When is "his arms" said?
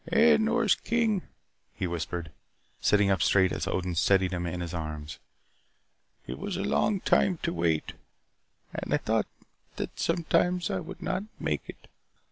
4.59-5.19